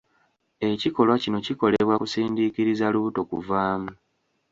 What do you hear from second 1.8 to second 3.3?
kusindiikiriza lubuto